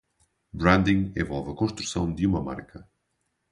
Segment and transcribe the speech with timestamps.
[0.51, 2.89] Branding envolve a construção de uma marca.